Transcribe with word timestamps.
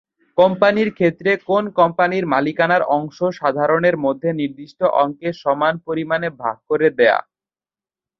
কোম্পানির 0.37 0.89
ক্ষেত্রে 0.93 1.31
কোন 1.49 1.63
কোম্পানির 1.79 2.25
মালিকানার 2.33 2.83
অংশ 2.97 3.17
সাধারণের 3.39 3.95
মধ্যে 4.05 4.29
নির্দিষ্ট 4.33 4.79
অঙ্কে 5.01 5.29
সমান 5.43 5.73
পরিমাণে 5.87 6.29
ভাগ 6.41 6.57
করে 6.69 6.87
দেয়া। 6.99 7.19